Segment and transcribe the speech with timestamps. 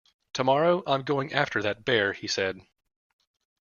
[0.33, 2.57] Tomorrow I'm going after that bear, he said.